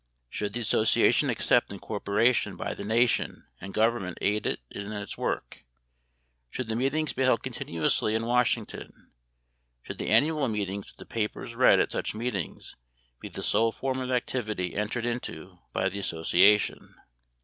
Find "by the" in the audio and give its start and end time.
2.55-2.83, 15.71-15.99